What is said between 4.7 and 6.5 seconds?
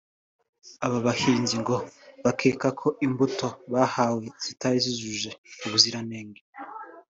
zujuje ubuziranenge